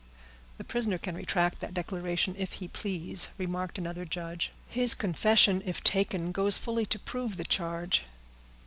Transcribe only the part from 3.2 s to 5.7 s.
remarked another judge. "His confession,